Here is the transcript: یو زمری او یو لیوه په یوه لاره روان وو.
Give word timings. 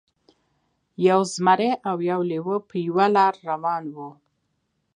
یو 1.07 1.21
زمری 1.33 1.71
او 1.89 1.97
یو 2.09 2.21
لیوه 2.29 2.57
په 2.69 2.75
یوه 2.87 3.05
لاره 3.15 3.39
روان 3.49 3.83
وو. 3.95 4.09